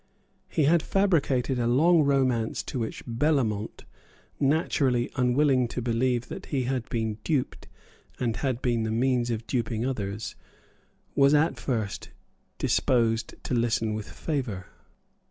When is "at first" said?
11.35-12.09